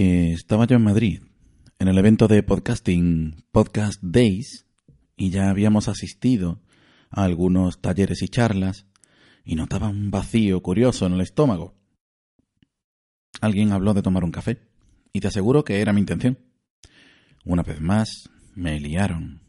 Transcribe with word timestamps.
estaba 0.00 0.66
yo 0.66 0.76
en 0.76 0.82
Madrid, 0.82 1.22
en 1.78 1.88
el 1.88 1.98
evento 1.98 2.26
de 2.26 2.42
podcasting 2.42 3.44
Podcast 3.52 4.02
Days, 4.02 4.66
y 5.14 5.28
ya 5.28 5.50
habíamos 5.50 5.88
asistido 5.88 6.62
a 7.10 7.24
algunos 7.24 7.82
talleres 7.82 8.22
y 8.22 8.28
charlas, 8.28 8.86
y 9.44 9.56
notaba 9.56 9.88
un 9.88 10.10
vacío 10.10 10.62
curioso 10.62 11.04
en 11.04 11.12
el 11.12 11.20
estómago. 11.20 11.74
Alguien 13.42 13.72
habló 13.72 13.92
de 13.92 14.00
tomar 14.00 14.24
un 14.24 14.30
café, 14.30 14.62
y 15.12 15.20
te 15.20 15.28
aseguro 15.28 15.64
que 15.64 15.82
era 15.82 15.92
mi 15.92 16.00
intención. 16.00 16.38
Una 17.44 17.62
vez 17.62 17.82
más, 17.82 18.30
me 18.54 18.80
liaron. 18.80 19.42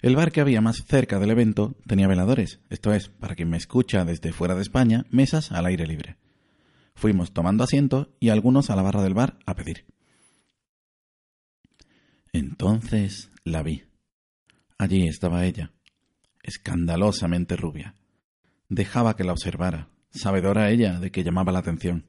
El 0.00 0.16
bar 0.16 0.32
que 0.32 0.40
había 0.40 0.62
más 0.62 0.84
cerca 0.86 1.18
del 1.18 1.30
evento 1.30 1.76
tenía 1.86 2.08
veladores, 2.08 2.60
esto 2.70 2.94
es, 2.94 3.10
para 3.10 3.34
quien 3.34 3.50
me 3.50 3.58
escucha 3.58 4.06
desde 4.06 4.32
fuera 4.32 4.54
de 4.54 4.62
España, 4.62 5.04
mesas 5.10 5.52
al 5.52 5.66
aire 5.66 5.86
libre. 5.86 6.16
Fuimos 7.00 7.32
tomando 7.32 7.64
asiento 7.64 8.14
y 8.20 8.28
algunos 8.28 8.68
a 8.68 8.76
la 8.76 8.82
barra 8.82 9.02
del 9.02 9.14
bar 9.14 9.38
a 9.46 9.54
pedir. 9.54 9.86
Entonces 12.30 13.30
la 13.42 13.62
vi. 13.62 13.84
Allí 14.76 15.08
estaba 15.08 15.46
ella, 15.46 15.72
escandalosamente 16.42 17.56
rubia. 17.56 17.94
Dejaba 18.68 19.16
que 19.16 19.24
la 19.24 19.32
observara, 19.32 19.88
sabedora 20.10 20.68
ella 20.68 21.00
de 21.00 21.10
que 21.10 21.24
llamaba 21.24 21.52
la 21.52 21.60
atención. 21.60 22.04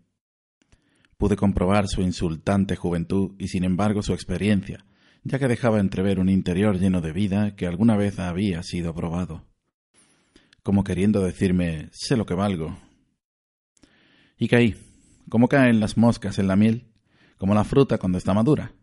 Pude 1.15 1.37
comprobar 1.37 1.87
su 1.87 2.01
insultante 2.01 2.75
juventud 2.75 3.35
y 3.39 3.47
sin 3.47 3.63
embargo 3.63 4.03
su 4.03 4.11
experiencia, 4.11 4.83
ya 5.23 5.39
que 5.39 5.47
dejaba 5.47 5.79
entrever 5.79 6.19
un 6.19 6.27
interior 6.27 6.77
lleno 6.77 6.99
de 6.99 7.13
vida 7.13 7.55
que 7.55 7.65
alguna 7.65 7.95
vez 7.95 8.19
había 8.19 8.61
sido 8.61 8.93
probado. 8.93 9.47
Como 10.63 10.83
queriendo 10.83 11.21
decirme, 11.21 11.87
sé 11.93 12.17
lo 12.17 12.25
que 12.25 12.33
valgo. 12.33 12.77
Y 14.37 14.47
caí, 14.47 14.75
como 15.31 15.47
caen 15.47 15.79
las 15.79 15.95
moscas 15.95 16.39
en 16.39 16.49
la 16.49 16.57
miel, 16.57 16.89
como 17.37 17.55
la 17.55 17.63
fruta 17.63 17.97
cuando 17.97 18.17
está 18.17 18.33
madura, 18.33 18.73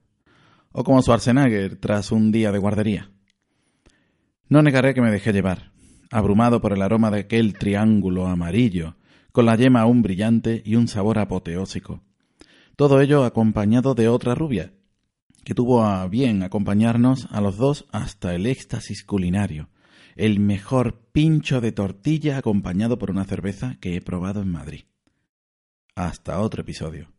o 0.72 0.82
como 0.82 1.02
Schwarzenegger 1.02 1.76
tras 1.76 2.10
un 2.10 2.32
día 2.32 2.52
de 2.52 2.58
guardería. 2.58 3.10
No 4.48 4.62
negaré 4.62 4.94
que 4.94 5.02
me 5.02 5.10
dejé 5.10 5.34
llevar, 5.34 5.72
abrumado 6.10 6.62
por 6.62 6.72
el 6.72 6.80
aroma 6.80 7.10
de 7.10 7.20
aquel 7.20 7.52
triángulo 7.52 8.26
amarillo, 8.26 8.96
con 9.30 9.44
la 9.44 9.56
yema 9.56 9.82
aún 9.82 10.00
brillante 10.00 10.62
y 10.64 10.76
un 10.76 10.88
sabor 10.88 11.18
apoteósico. 11.18 12.00
Todo 12.76 13.02
ello 13.02 13.24
acompañado 13.24 13.94
de 13.94 14.08
otra 14.08 14.34
rubia, 14.34 14.72
que 15.44 15.54
tuvo 15.54 15.84
a 15.84 16.08
bien 16.08 16.42
acompañarnos 16.42 17.28
a 17.30 17.42
los 17.42 17.58
dos 17.58 17.84
hasta 17.92 18.34
el 18.34 18.46
éxtasis 18.46 19.04
culinario, 19.04 19.68
el 20.16 20.40
mejor 20.40 21.10
pincho 21.12 21.60
de 21.60 21.72
tortilla 21.72 22.38
acompañado 22.38 22.96
por 22.96 23.10
una 23.10 23.24
cerveza 23.24 23.76
que 23.82 23.96
he 23.96 24.00
probado 24.00 24.40
en 24.40 24.50
Madrid. 24.50 24.84
Hasta 25.98 26.38
otro 26.38 26.60
episodio. 26.62 27.17